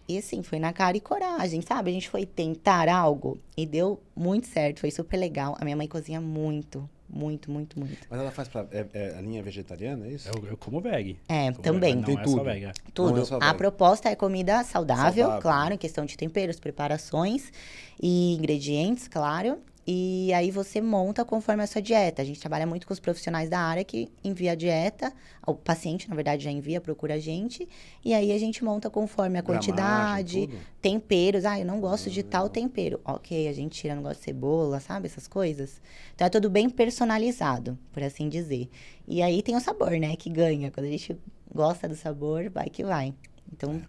[0.07, 1.91] E assim, foi na cara e coragem, sabe?
[1.91, 4.81] A gente foi tentar algo e deu muito certo.
[4.81, 5.57] Foi super legal.
[5.59, 6.87] A minha mãe cozinha muito.
[7.09, 8.07] Muito, muito, muito.
[8.11, 8.67] Mas ela faz pra.
[8.73, 10.29] É, é a linha vegetariana, é isso?
[10.29, 11.17] Eu, eu como veg.
[11.29, 11.95] É, Como também.
[11.95, 12.37] veg, Não Tem é tudo.
[12.37, 12.65] só veg.
[12.65, 12.73] é.
[12.93, 13.31] Tudo.
[13.31, 15.41] Não é a proposta é comida saudável, Saudável.
[15.43, 17.51] claro, em questão de temperos, preparações
[18.03, 19.59] e ingredientes, claro.
[19.87, 22.23] E aí você monta conforme a sua dieta.
[22.23, 25.13] A gente trabalha muito com os profissionais da área que envia a dieta,
[25.47, 27.69] o paciente, na verdade, já envia, procura a gente,
[28.03, 30.59] e aí a gente monta conforme a Gramagem, quantidade, tudo?
[30.81, 31.45] temperos.
[31.45, 33.01] Ah, eu não gosto de tal tempero.
[33.05, 35.07] Ok, a gente tira, não gosta de cebola, sabe?
[35.07, 35.83] Essas coisas.
[36.15, 38.71] Então é tudo bem personalizado, por assim dizer.
[39.07, 40.17] E aí tem o sabor, né?
[40.17, 40.71] Que ganha.
[40.71, 41.17] Quando a gente
[41.53, 43.15] gosta do sabor, vai que vai.
[43.53, 43.83] Então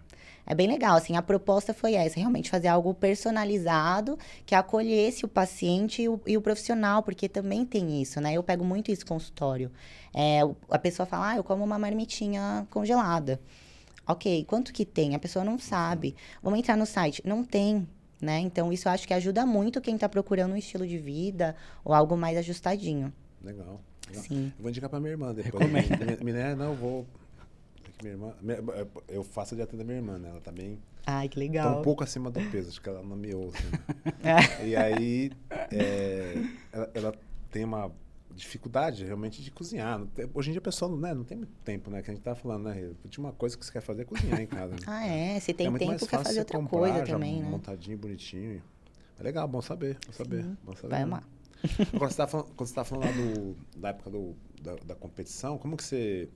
[0.46, 0.96] é bem legal.
[0.96, 6.20] Assim, a proposta foi essa: realmente fazer algo personalizado que acolhesse o paciente e o,
[6.26, 8.34] e o profissional, porque também tem isso, né?
[8.34, 9.72] Eu pego muito isso consultório.
[10.14, 13.40] É, a pessoa fala, ah, eu como uma marmitinha congelada.
[14.08, 15.16] Ok, quanto que tem?
[15.16, 16.16] A pessoa não sabe.
[16.42, 17.22] Vamos entrar no site.
[17.26, 17.88] Não tem,
[18.22, 18.40] né?
[18.40, 21.94] Então, isso eu acho que ajuda muito quem está procurando um estilo de vida ou
[21.94, 23.12] algo mais ajustadinho.
[23.44, 23.82] Legal.
[24.08, 24.24] legal.
[24.24, 24.54] Sim.
[24.58, 25.64] Eu vou indicar pra minha irmã depois.
[25.64, 26.22] Recomendo.
[26.24, 27.06] Minha, minha, não, vou.
[27.98, 28.60] Que Minha irmã, minha-
[29.08, 30.30] eu faço a dieta da minha irmã, né?
[30.30, 30.80] Ela tá bem.
[31.06, 31.80] Ai, que Tá legal.
[31.80, 33.58] um pouco acima do peso, acho que ela não me ouve.
[33.64, 33.80] né?
[34.62, 34.68] É.
[34.68, 35.32] E aí,
[35.72, 37.14] é, ela, ela
[37.52, 37.92] tem uma
[38.34, 40.02] dificuldade realmente de cozinhar.
[40.34, 42.02] Hoje em dia a pessoa né, não tem muito tempo, né?
[42.02, 42.74] Que a gente tá falando, né?
[42.84, 44.74] A última coisa que você quer fazer é cozinhar em casa.
[44.74, 44.80] né?
[44.88, 45.40] Ah, é?
[45.40, 47.50] Se tem é muito tempo, mais quer fazer outra comprar, coisa também, né?
[47.50, 48.62] montadinho, bonitinho.
[49.18, 50.44] É legal, bom saber, bom saber.
[50.44, 51.24] Sim, Bom saber Vai amar.
[51.94, 54.96] Agora, você tá falando, quando você tá falando lá do, da época do, da, da
[54.96, 56.28] competição, como que você.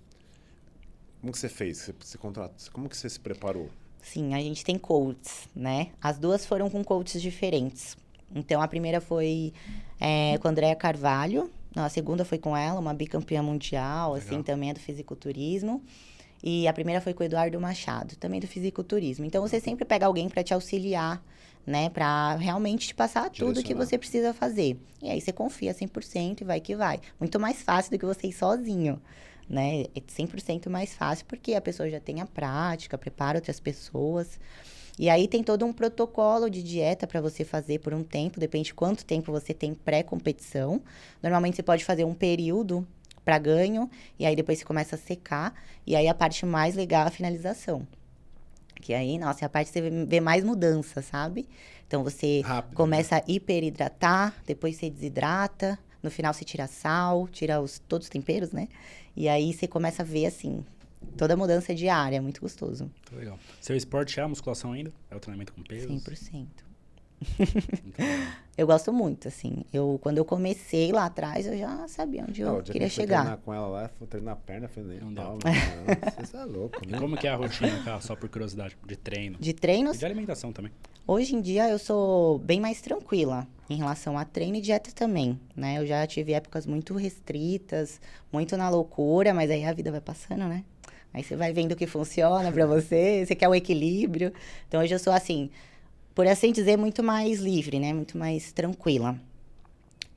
[1.22, 1.78] Como que você fez?
[1.78, 3.70] Você, você contratou, como que você se preparou?
[4.02, 5.90] Sim, a gente tem coaches, né?
[6.02, 7.98] As duas foram com coaches diferentes.
[8.34, 9.54] Então, a primeira foi
[10.00, 11.50] é, com a Andrea Carvalho.
[11.76, 14.44] A segunda foi com ela, uma bicampeã mundial, assim, Legal.
[14.44, 15.84] também é do fisiculturismo.
[16.42, 19.26] E a primeira foi com o Eduardo Machado, também do fisiculturismo.
[19.26, 21.22] Então, você sempre pega alguém para te auxiliar,
[21.68, 21.90] né?
[21.90, 24.80] Para realmente te passar tudo que você precisa fazer.
[25.02, 27.02] E aí, você confia 100% e vai que vai.
[27.20, 29.02] Muito mais fácil do que você ir sozinho
[29.50, 29.82] né?
[29.96, 34.40] É 100% mais fácil porque a pessoa já tem a prática, prepara outras pessoas.
[34.98, 38.66] E aí tem todo um protocolo de dieta para você fazer por um tempo, depende
[38.66, 40.82] de quanto tempo você tem pré-competição.
[41.24, 42.86] Normalmente você pode fazer um período
[43.24, 45.54] para ganho e aí depois você começa a secar
[45.88, 47.88] e aí a parte mais legal é a finalização.
[48.82, 51.48] Que aí, nossa, é a parte que você vê- mais mudança, sabe?
[51.88, 52.72] Então você Rápido.
[52.72, 52.76] né?
[52.76, 58.10] começa a hiperidratar, depois você desidrata, no final você tira sal, tira os, todos os
[58.10, 58.68] temperos, né?
[59.16, 60.64] E aí você começa a ver, assim,
[61.18, 62.86] toda a mudança diária, é muito gostoso.
[62.86, 63.40] Muito legal.
[63.60, 64.92] Seu esporte é a musculação ainda?
[65.10, 65.90] É o treinamento com pesos?
[65.90, 66.48] 100%.
[67.84, 68.28] Muito legal.
[68.60, 69.64] Eu gosto muito, assim.
[69.72, 73.04] Eu, quando eu comecei lá atrás, eu já sabia onde eu que queria eu fui
[73.04, 73.20] chegar.
[73.22, 75.38] treinar com ela lá, fui treinar a perna, foi nem Não não,
[76.20, 77.00] Você é louco, E né?
[77.00, 78.02] como que é a rotina, cara?
[78.02, 79.38] Só por curiosidade, de treino.
[79.40, 80.74] De E treinos, de alimentação também.
[81.08, 85.40] Hoje em dia eu sou bem mais tranquila em relação a treino e dieta também,
[85.56, 85.78] né?
[85.78, 90.44] Eu já tive épocas muito restritas, muito na loucura, mas aí a vida vai passando,
[90.50, 90.66] né?
[91.14, 94.34] Aí você vai vendo o que funciona pra você, você quer o equilíbrio.
[94.68, 95.50] Então hoje eu sou assim,
[96.20, 97.94] por assim dizer, muito mais livre, né?
[97.94, 99.18] Muito mais tranquila.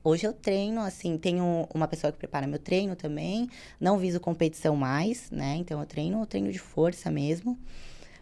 [0.03, 3.49] Hoje eu treino, assim, tenho uma pessoa que prepara meu treino também.
[3.79, 5.55] Não viso competição mais, né?
[5.55, 7.57] Então eu treino, treino de força mesmo.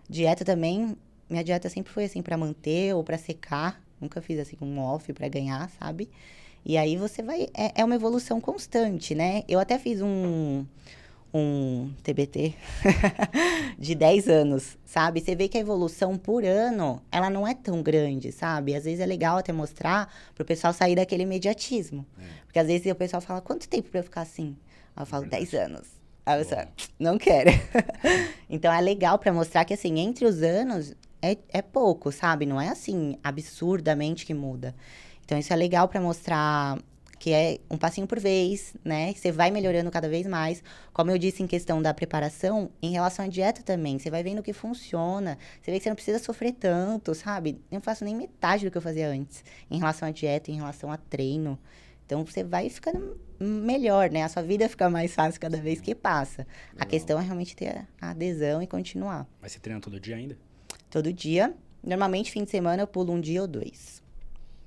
[0.07, 0.95] Dieta também,
[1.27, 3.81] minha dieta sempre foi assim para manter ou para secar.
[3.99, 6.07] Nunca fiz assim um off para ganhar, sabe?
[6.63, 7.47] E aí você vai.
[7.51, 9.41] É, é uma evolução constante, né?
[9.47, 10.63] Eu até fiz um
[11.33, 12.53] um TBT
[13.79, 15.21] de 10 anos, sabe?
[15.21, 18.75] Você vê que a evolução por ano, ela não é tão grande, sabe?
[18.75, 22.05] Às vezes é legal até mostrar para o pessoal sair daquele imediatismo.
[22.19, 22.23] É.
[22.45, 24.57] Porque às vezes o pessoal fala, quanto tempo para eu ficar assim?
[24.95, 25.87] Aí eu falo, 10 anos.
[26.25, 26.67] Aí falo,
[26.99, 27.49] não quero.
[28.49, 32.45] então é legal para mostrar que, assim, entre os anos é, é pouco, sabe?
[32.45, 34.75] Não é assim, absurdamente que muda.
[35.23, 36.77] Então isso é legal para mostrar
[37.21, 39.13] que é um passinho por vez, né?
[39.13, 40.63] Você vai melhorando cada vez mais.
[40.91, 44.39] Como eu disse em questão da preparação, em relação à dieta também, você vai vendo
[44.39, 45.37] o que funciona.
[45.61, 47.61] Você vê que você não precisa sofrer tanto, sabe?
[47.69, 50.55] Eu não faço nem metade do que eu fazia antes, em relação à dieta, em
[50.55, 51.59] relação a treino.
[52.07, 54.23] Então você vai ficando melhor, né?
[54.23, 56.47] A sua vida fica mais fácil cada vez que passa.
[56.75, 59.27] A questão é realmente ter a adesão e continuar.
[59.39, 60.35] Mas você treina todo dia ainda?
[60.89, 61.53] Todo dia.
[61.83, 64.00] Normalmente, fim de semana, eu pulo um dia ou dois.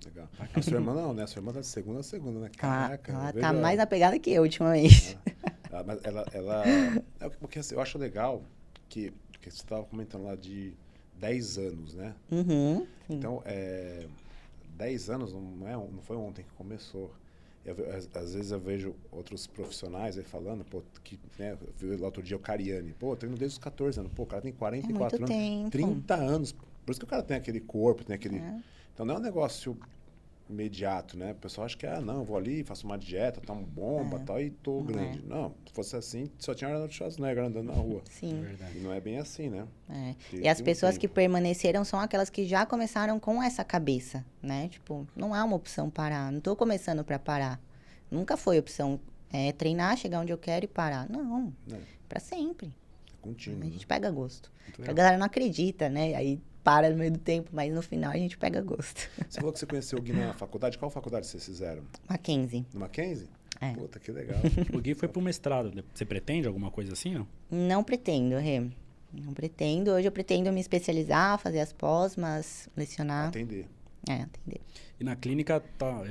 [0.04, 0.28] Legal.
[0.54, 1.22] A sua irmã não, né?
[1.22, 2.50] A sua irmã tá de segunda a segunda, né?
[2.56, 3.12] Caraca.
[3.12, 5.18] Ela, ela tá mais na pegada que eu ultimamente.
[5.72, 6.64] Ah, mas ela, ela.
[7.18, 8.42] É porque assim, eu acho legal
[8.88, 10.72] que, que você estava comentando lá de
[11.18, 12.14] 10 anos, né?
[12.30, 14.06] Uhum, então, é,
[14.76, 17.10] 10 anos não, é, não foi ontem que começou.
[17.64, 22.06] Eu, às, vezes eu vejo outros profissionais aí falando, pô, que, né, eu vi lá
[22.06, 25.16] outro dia o Cariani, pô, treino desde os 14 anos, pô, o cara tem 44
[25.16, 25.70] é anos, tempo.
[25.70, 26.52] 30 anos.
[26.52, 28.36] Por isso que o cara tem aquele corpo, tem aquele.
[28.36, 28.60] É.
[28.94, 29.76] Então não é um negócio
[30.48, 31.32] imediato, né?
[31.32, 34.20] O pessoal acha que, ah, não, eu vou ali, faço uma dieta, tomo bomba é.
[34.20, 35.18] tal, e tô não grande.
[35.18, 35.22] É.
[35.26, 38.02] Não, se fosse assim, só tinha Arnold Schwarzenegger andando na rua.
[38.10, 38.44] Sim.
[38.44, 39.66] É e não é bem assim, né?
[39.88, 40.14] É.
[40.32, 44.68] E as pessoas que permaneceram são aquelas que já começaram com essa cabeça, né?
[44.68, 46.30] Tipo, não há uma opção parar.
[46.30, 47.60] Não tô começando para parar.
[48.10, 49.00] Nunca foi opção
[49.32, 51.08] é, treinar, chegar onde eu quero e parar.
[51.08, 51.78] Não, é.
[52.08, 52.66] para sempre.
[52.66, 53.62] É contínuo.
[53.62, 53.86] A gente né?
[53.88, 54.52] pega gosto.
[54.86, 56.14] a galera não acredita, né?
[56.14, 59.08] Aí para no meio do tempo, mas no final a gente pega gosto.
[59.28, 60.78] Você falou que você conheceu o Gui na faculdade.
[60.78, 61.84] Qual faculdade vocês fizeram?
[62.08, 62.64] Mackenzie.
[62.72, 63.28] No Mackenzie?
[63.60, 63.72] É.
[63.74, 64.40] Puta, que legal.
[64.72, 65.70] o Gui foi pro mestrado.
[65.92, 67.28] Você pretende alguma coisa assim, não?
[67.50, 68.60] Não pretendo, Rê.
[69.12, 69.92] Não pretendo.
[69.92, 73.28] Hoje eu pretendo me especializar, fazer as pós, mas lecionar.
[73.28, 73.68] Atender.
[74.08, 74.60] É, atender.
[74.98, 76.02] E na clínica tá,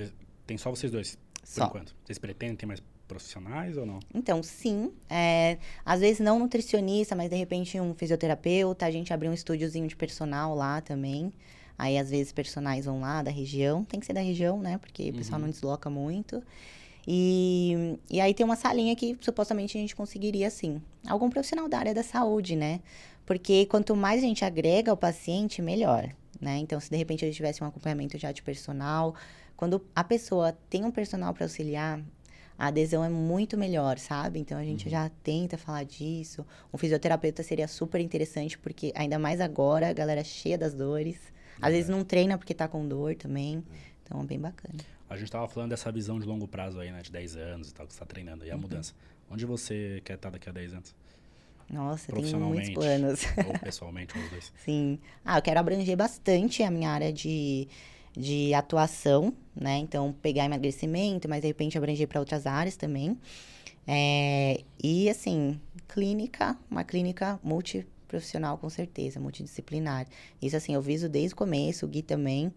[0.46, 1.66] tem só vocês dois, por só.
[1.66, 1.96] enquanto?
[2.06, 4.00] Vocês pretendem ter mais profissionais ou não?
[4.14, 4.92] Então, sim.
[5.10, 8.86] É, às vezes não nutricionista, mas de repente um fisioterapeuta.
[8.86, 11.32] A gente abriu um estúdiozinho de personal lá também.
[11.78, 13.84] Aí, às vezes, personagens vão lá da região.
[13.84, 14.78] Tem que ser da região, né?
[14.78, 15.48] Porque o pessoal uhum.
[15.48, 16.42] não desloca muito.
[17.08, 20.82] E, e aí tem uma salinha que supostamente a gente conseguiria, sim.
[21.08, 22.80] Algum profissional da área da saúde, né?
[23.26, 26.10] Porque quanto mais a gente agrega ao paciente, melhor.
[26.40, 26.58] Né?
[26.58, 29.16] Então, se de repente a gente tivesse um acompanhamento já de personal,
[29.56, 32.02] quando a pessoa tem um personal para auxiliar,
[32.64, 34.40] a adesão é muito melhor, sabe?
[34.40, 34.92] Então a gente uhum.
[34.92, 36.46] já tenta falar disso.
[36.74, 41.20] Um fisioterapeuta seria super interessante, porque ainda mais agora, a galera é cheia das dores.
[41.62, 43.62] Às vezes não treina porque tá com dor também.
[43.70, 43.78] É.
[44.04, 44.80] Então é bem bacana.
[45.10, 47.02] A gente tava falando dessa visão de longo prazo aí, né?
[47.02, 48.46] De 10 anos e tal, que você tá treinando.
[48.46, 48.62] E a uhum.
[48.62, 48.94] mudança.
[49.30, 50.96] Onde você quer estar daqui a 10 anos?
[51.70, 53.26] Nossa, tem muitos planos.
[53.46, 54.54] ou pessoalmente, os dois.
[54.64, 55.00] Sim.
[55.26, 57.68] Ah, eu quero abranger bastante a minha área de
[58.16, 59.78] de atuação, né?
[59.78, 63.18] Então, pegar emagrecimento, mas de repente abranger para outras áreas também.
[63.88, 70.08] É, e, assim, clínica, uma clínica multiprofissional, com certeza, multidisciplinar.
[70.42, 72.54] Isso, assim, eu viso desde o começo, o Gui também.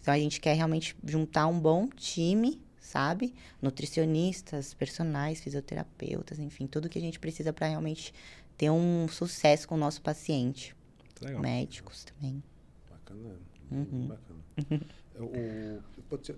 [0.00, 3.34] Então, a gente quer realmente juntar um bom time, sabe?
[3.60, 8.14] Nutricionistas, personagens, fisioterapeutas, enfim, tudo que a gente precisa para realmente
[8.56, 10.74] ter um sucesso com o nosso paciente.
[11.20, 11.42] Legal.
[11.42, 12.42] Médicos também.
[12.88, 13.38] Bacana,
[13.70, 14.08] uhum.
[14.08, 14.86] bacana.
[15.26, 15.82] o,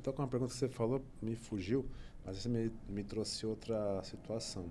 [0.02, 1.86] tô com uma pergunta que você falou, me fugiu,
[2.24, 4.66] mas você me, me trouxe outra situação.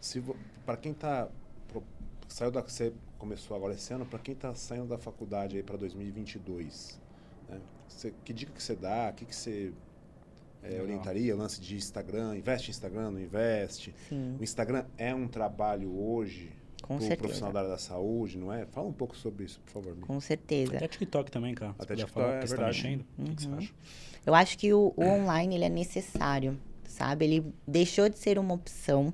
[0.00, 0.22] Se
[0.64, 1.28] para quem está
[2.28, 5.76] saiu da você começou agora esse ano, para quem está saindo da faculdade aí para
[5.76, 7.00] 2022,
[7.48, 7.60] né?
[7.88, 9.08] Você, que dica que você dá?
[9.10, 9.72] O que que você
[10.62, 11.34] é, orientaria?
[11.34, 13.94] Lance de Instagram, investe em Instagram, não investe?
[14.08, 14.36] Sim.
[14.38, 16.52] O Instagram é um trabalho hoje
[16.88, 17.18] com certeza.
[17.18, 18.64] profissional da área da saúde, não é?
[18.64, 19.94] Fala um pouco sobre isso, por favor.
[20.00, 20.76] Com certeza.
[20.76, 21.74] Até TikTok também, cara.
[21.78, 22.56] Até TikTok falar, é tá verdade.
[22.56, 23.04] Tá mexendo.
[23.18, 23.24] Uhum.
[23.26, 23.58] O que você uhum.
[23.58, 23.72] acha?
[24.24, 27.26] Eu acho que o, o online ele é necessário, sabe?
[27.26, 29.12] Ele deixou de ser uma opção,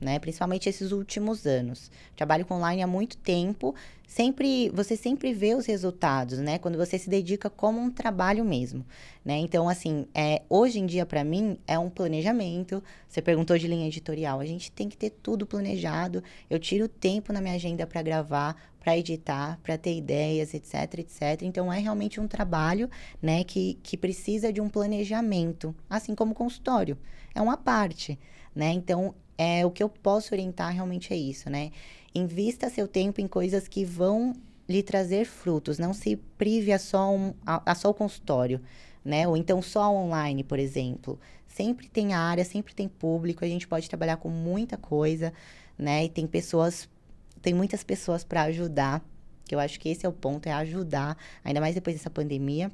[0.00, 0.18] né?
[0.18, 1.90] Principalmente esses últimos anos.
[2.16, 3.74] Trabalho com online há muito tempo,
[4.06, 6.58] sempre você sempre vê os resultados, né?
[6.58, 8.84] Quando você se dedica como um trabalho mesmo,
[9.24, 9.36] né?
[9.38, 12.82] Então, assim, é, hoje em dia para mim é um planejamento.
[13.08, 16.22] Você perguntou de linha editorial, a gente tem que ter tudo planejado.
[16.48, 21.42] Eu tiro tempo na minha agenda para gravar, para editar, para ter ideias, etc, etc.
[21.42, 22.88] Então é realmente um trabalho,
[23.20, 26.98] né, que, que precisa de um planejamento, assim como consultório.
[27.34, 28.18] É uma parte,
[28.54, 28.72] né?
[28.72, 31.72] Então é, o que eu posso orientar realmente é isso, né?
[32.14, 34.34] Invista seu tempo em coisas que vão
[34.68, 35.78] lhe trazer frutos.
[35.78, 38.60] Não se prive a só, um, a, a só o consultório,
[39.02, 39.26] né?
[39.26, 41.18] Ou então só online, por exemplo.
[41.48, 43.42] Sempre tem área, sempre tem público.
[43.42, 45.32] A gente pode trabalhar com muita coisa,
[45.78, 46.04] né?
[46.04, 46.86] E tem pessoas,
[47.40, 49.02] tem muitas pessoas para ajudar.
[49.46, 52.70] Que eu acho que esse é o ponto, é ajudar, ainda mais depois dessa pandemia.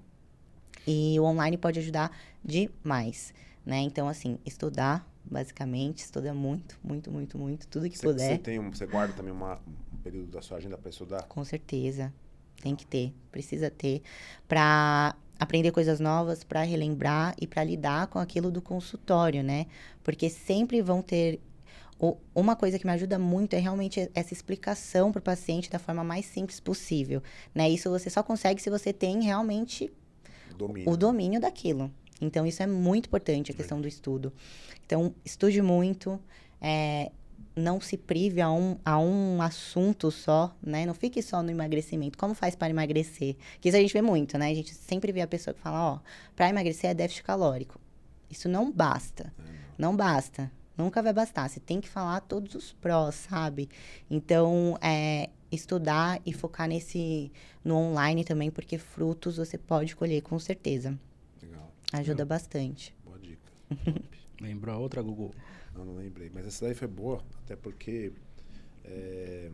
[0.84, 2.10] E o online pode ajudar
[2.44, 3.32] demais,
[3.64, 3.78] né?
[3.78, 5.98] Então, assim, estudar, basicamente.
[5.98, 8.36] Estuda muito, muito, muito, muito, tudo que puder.
[8.36, 9.54] Você tem um, você guarda também uma,
[9.92, 11.22] um período da sua agenda para estudar?
[11.24, 12.12] Com certeza.
[12.62, 14.02] Tem que ter, precisa ter
[14.48, 19.66] para aprender coisas novas, para relembrar e para lidar com aquilo do consultório, né?
[20.02, 21.40] Porque sempre vão ter
[22.34, 26.04] uma coisa que me ajuda muito é realmente essa explicação para o paciente da forma
[26.04, 27.22] mais simples possível,
[27.54, 27.68] né?
[27.68, 29.90] Isso você só consegue se você tem realmente
[30.56, 30.90] domínio.
[30.90, 31.90] o domínio daquilo.
[32.20, 34.32] Então, isso é muito importante, a questão do estudo.
[34.84, 36.20] Então, estude muito,
[36.60, 37.10] é,
[37.54, 40.86] não se prive a um, a um assunto só, né?
[40.86, 42.18] Não fique só no emagrecimento.
[42.18, 43.36] Como faz para emagrecer?
[43.60, 44.50] Que isso a gente vê muito, né?
[44.50, 45.98] A gente sempre vê a pessoa que fala, ó,
[46.34, 47.80] para emagrecer é déficit calórico.
[48.30, 49.32] Isso não basta.
[49.38, 49.42] É,
[49.78, 49.90] não.
[49.90, 50.50] não basta.
[50.76, 51.48] Nunca vai bastar.
[51.48, 53.70] Você tem que falar todos os prós, sabe?
[54.10, 57.32] Então, é, estudar e focar nesse
[57.64, 60.98] no online também, porque frutos você pode colher com certeza.
[61.92, 62.94] Ajuda Meu, bastante.
[63.04, 63.52] Boa dica.
[64.40, 65.32] Lembrou a outra, Google?
[65.74, 66.30] Não, não lembrei.
[66.32, 68.12] Mas essa daí foi boa, até porque
[68.84, 69.50] é,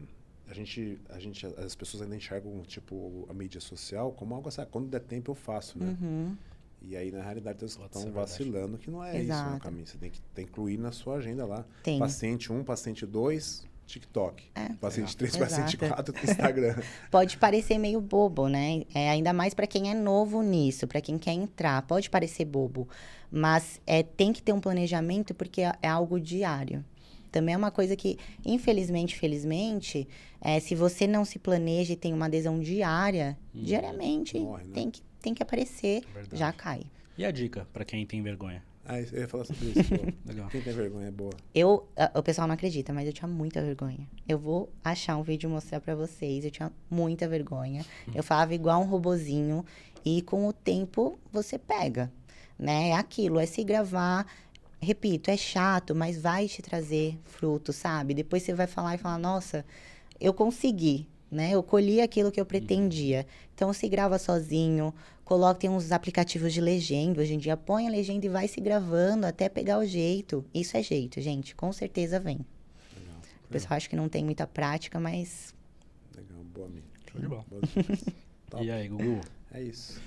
[0.49, 4.61] a, gente, a gente, as pessoas ainda enxergam, tipo, a mídia social como algo assim,
[4.61, 5.97] ah, quando der tempo eu faço, né?
[6.01, 6.37] Uhum.
[6.85, 9.45] E aí, na realidade, eles estão vacilando que não é Exato.
[9.45, 9.87] isso no caminho.
[9.87, 11.65] Você tem que, tem que incluir na sua agenda lá.
[11.83, 11.99] Tem.
[11.99, 14.45] Paciente 1, paciente 2, TikTok.
[14.55, 14.69] É.
[14.75, 15.51] Paciente 3, Exato.
[15.51, 16.77] paciente 4, Instagram.
[17.11, 18.83] Pode parecer meio bobo, né?
[18.95, 21.83] É, ainda mais para quem é novo nisso, para quem quer entrar.
[21.83, 22.89] Pode parecer bobo,
[23.31, 26.85] mas é, tem que ter um planejamento porque é, é algo diário.
[27.31, 30.07] Também é uma coisa que, infelizmente, felizmente,
[30.41, 34.75] é, se você não se planeja e tem uma adesão diária, hum, diariamente, morre, né?
[34.75, 36.37] tem, que, tem que aparecer, Verdade.
[36.37, 36.83] já cai.
[37.17, 38.63] E a dica para quem tem vergonha?
[38.85, 39.93] Ah, eu ia falar sobre isso.
[40.27, 40.49] Legal.
[40.49, 41.33] Quem tem vergonha é boa.
[41.55, 44.09] Eu, o pessoal não acredita, mas eu tinha muita vergonha.
[44.29, 46.45] Eu vou achar um vídeo e mostrar para vocês.
[46.45, 47.85] Eu tinha muita vergonha.
[48.09, 48.13] Hum.
[48.15, 49.65] Eu falava igual um robozinho.
[50.05, 52.13] E com o tempo, você pega.
[52.59, 52.91] Né?
[52.91, 54.27] É aquilo, é se gravar.
[54.81, 58.15] Repito, é chato, mas vai te trazer fruto, sabe?
[58.15, 59.65] Depois você vai falar e falar, nossa,
[60.21, 61.53] eu consegui né?
[61.53, 63.27] Eu colhi aquilo que eu pretendia.
[63.55, 67.23] Então, se grava sozinho, coloca, tem uns aplicativos de legenda.
[67.23, 70.45] Hoje em dia, põe a legenda e vai se gravando até pegar o jeito.
[70.53, 71.55] Isso é jeito, gente.
[71.57, 72.45] Com certeza vem.
[72.95, 73.17] Legal.
[73.45, 75.55] O pessoal acha que não tem muita prática, mas...
[76.15, 76.87] Legal, boa, amiga.
[77.11, 77.45] Show de bola.
[78.61, 79.21] e aí, Gugu?
[79.53, 80.03] É isso.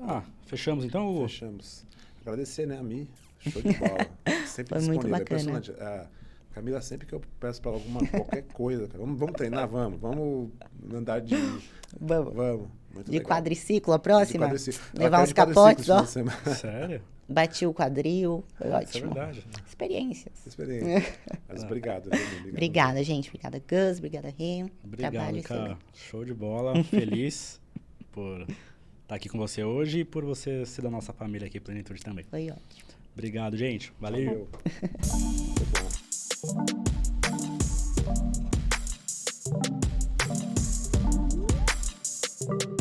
[0.00, 1.28] Ah, fechamos então, Gugu?
[1.28, 1.86] Fechamos.
[2.20, 3.06] Agradecer, né, a mim.
[3.38, 4.10] Show de bola.
[4.46, 4.92] Sempre Foi disponível.
[4.92, 5.62] muito é bacana.
[5.78, 6.21] É
[6.52, 10.50] Camila, sempre que eu peço para alguma qualquer coisa, vamos, vamos treinar, vamos, vamos
[10.92, 11.34] andar de.
[12.00, 12.32] Vamos.
[12.32, 12.68] Vamos.
[12.94, 13.36] Muito de legal.
[13.36, 14.46] quadriciclo a próxima?
[14.46, 14.80] Quadriciclo.
[14.94, 16.04] Levar uns capotes, ó.
[16.56, 17.02] Sério?
[17.28, 18.88] Bati o quadril, foi ah, ótimo.
[18.88, 19.46] Isso é verdade.
[19.66, 20.46] Experiências.
[20.46, 21.18] Experiências.
[21.48, 22.06] Mas obrigado.
[22.06, 22.48] obrigado.
[22.48, 23.28] Obrigada, gente.
[23.28, 23.98] Obrigada, Gus.
[23.98, 24.70] Obrigada, Rim.
[24.82, 25.60] Obrigado, Trabalho cara.
[25.60, 25.84] Excelente.
[25.94, 26.82] Show de bola.
[26.84, 27.60] Feliz
[28.10, 28.46] por
[29.02, 32.24] estar aqui com você hoje e por você ser da nossa família aqui, Plenitude também.
[32.24, 32.88] Foi ótimo.
[33.14, 33.92] Obrigado, gente.
[34.00, 34.48] Valeu.
[35.00, 35.88] Valeu.
[36.44, 36.70] thank
[42.62, 42.71] you